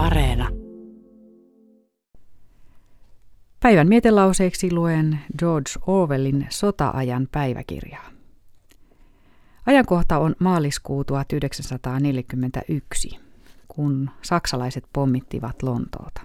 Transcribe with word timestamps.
Areena. 0.00 0.48
Päivän 3.60 3.88
mietelauseeksi 3.88 4.72
luen 4.72 5.18
George 5.38 5.70
Orwellin 5.86 6.46
sota-ajan 6.50 7.28
päiväkirjaa. 7.32 8.10
Ajankohta 9.66 10.18
on 10.18 10.34
maaliskuu 10.38 11.04
1941, 11.04 13.18
kun 13.68 14.10
saksalaiset 14.22 14.84
pommittivat 14.92 15.62
Lontoota. 15.62 16.20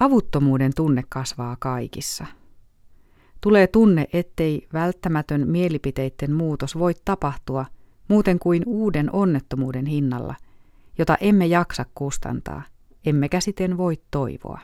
Avuttomuuden 0.00 0.72
tunne 0.76 1.02
kasvaa 1.08 1.56
kaikissa. 1.60 2.26
Tulee 3.40 3.66
tunne, 3.66 4.06
ettei 4.12 4.68
välttämätön 4.72 5.48
mielipiteiden 5.48 6.32
muutos 6.32 6.78
voi 6.78 6.94
tapahtua 7.04 7.66
muuten 8.08 8.38
kuin 8.38 8.62
uuden 8.66 9.10
onnettomuuden 9.12 9.86
hinnalla, 9.86 10.34
jota 10.98 11.16
emme 11.20 11.46
jaksa 11.46 11.84
kustantaa, 11.94 12.62
emmekä 13.06 13.40
siten 13.40 13.76
voi 13.76 14.02
toivoa. 14.10 14.60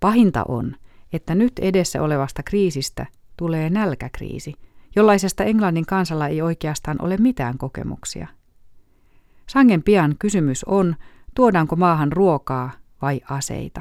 Pahinta 0.00 0.44
on, 0.48 0.76
että 1.12 1.34
nyt 1.34 1.52
edessä 1.58 2.02
olevasta 2.02 2.42
kriisistä 2.42 3.06
tulee 3.36 3.70
nälkäkriisi, 3.70 4.54
jollaisesta 4.96 5.44
Englannin 5.44 5.86
kansalla 5.86 6.28
ei 6.28 6.42
oikeastaan 6.42 7.02
ole 7.02 7.16
mitään 7.16 7.58
kokemuksia. 7.58 8.28
Sangen 9.48 9.82
pian 9.82 10.14
kysymys 10.18 10.64
on, 10.64 10.96
tuodaanko 11.34 11.76
maahan 11.76 12.12
ruokaa 12.12 12.70
vai 13.02 13.20
aseita. 13.30 13.80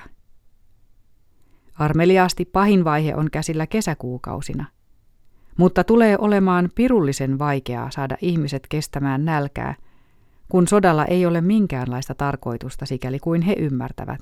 Armeliaasti 1.74 2.46
pahin 2.46 2.84
vaihe 2.84 3.16
on 3.16 3.32
käsillä 3.32 3.68
kesäkuukausina, 3.68 4.66
mutta 5.58 5.84
tulee 5.84 6.18
olemaan 6.20 6.70
pirullisen 6.76 7.40
vaikeaa 7.40 7.92
saada 7.92 8.18
ihmiset 8.22 8.68
kestämään 8.70 9.26
nälkää, 9.26 9.76
kun 10.50 10.68
sodalla 10.68 11.06
ei 11.06 11.26
ole 11.26 11.42
minkäänlaista 11.42 12.16
tarkoitusta 12.16 12.86
sikäli 12.86 13.20
kuin 13.20 13.42
he 13.42 13.54
ymmärtävät, 13.54 14.20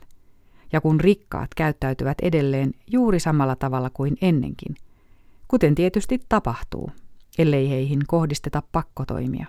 ja 0.74 0.82
kun 0.82 1.00
rikkaat 1.00 1.50
käyttäytyvät 1.56 2.18
edelleen 2.22 2.72
juuri 2.92 3.20
samalla 3.20 3.56
tavalla 3.56 3.90
kuin 3.90 4.18
ennenkin, 4.22 4.76
kuten 5.48 5.76
tietysti 5.76 6.20
tapahtuu, 6.30 6.92
ellei 7.38 7.70
heihin 7.70 8.02
kohdisteta 8.08 8.64
pakkotoimia. 8.72 9.46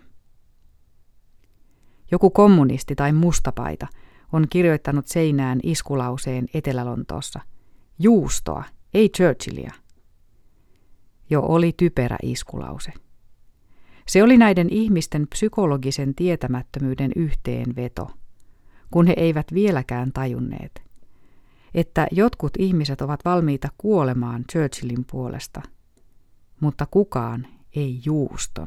Joku 2.10 2.30
kommunisti 2.30 2.94
tai 2.94 3.12
mustapaita– 3.12 3.86
on 4.32 4.46
kirjoittanut 4.50 5.06
seinään 5.06 5.60
iskulauseen 5.62 6.46
Etelä-Lontoossa. 6.54 7.40
Juustoa, 7.98 8.64
ei 8.94 9.08
Churchillia. 9.08 9.72
Jo 11.32 11.42
oli 11.42 11.74
typerä 11.76 12.16
iskulause. 12.22 12.92
Se 14.08 14.22
oli 14.22 14.36
näiden 14.36 14.68
ihmisten 14.70 15.28
psykologisen 15.28 16.14
tietämättömyyden 16.14 17.12
yhteenveto, 17.16 18.10
kun 18.90 19.06
he 19.06 19.14
eivät 19.16 19.46
vieläkään 19.54 20.12
tajunneet, 20.12 20.82
että 21.74 22.06
jotkut 22.10 22.52
ihmiset 22.58 23.00
ovat 23.00 23.24
valmiita 23.24 23.68
kuolemaan 23.78 24.44
Churchillin 24.52 25.04
puolesta, 25.10 25.62
mutta 26.60 26.86
kukaan 26.90 27.46
ei 27.76 28.00
juuston. 28.04 28.66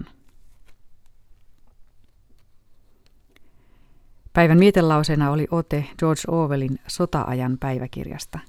Päivän 4.33 4.57
mietelauseena 4.59 5.31
oli 5.31 5.47
ote 5.51 5.85
George 5.99 6.21
Orwellin 6.27 6.79
sota-ajan 6.87 7.57
päiväkirjasta. 7.59 8.39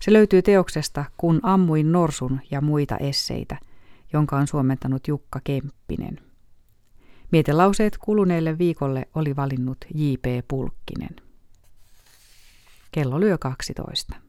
Se 0.00 0.12
löytyy 0.12 0.42
teoksesta 0.42 1.04
Kun 1.16 1.40
ammuin 1.42 1.92
norsun 1.92 2.40
ja 2.50 2.60
muita 2.60 2.96
esseitä, 2.96 3.56
jonka 4.12 4.36
on 4.36 4.46
suomentanut 4.46 5.08
Jukka 5.08 5.40
Kemppinen. 5.44 6.20
Mietelauseet 7.32 7.98
kuluneelle 7.98 8.58
viikolle 8.58 9.08
oli 9.14 9.36
valinnut 9.36 9.78
J.P. 9.94 10.48
Pulkkinen. 10.48 11.16
Kello 12.92 13.20
lyö 13.20 13.38
12. 13.38 14.25